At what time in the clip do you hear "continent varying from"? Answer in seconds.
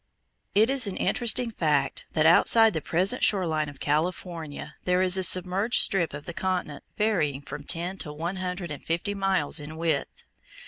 6.33-7.63